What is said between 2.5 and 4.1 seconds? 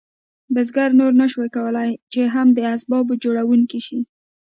د اسبابو جوړونکی شي.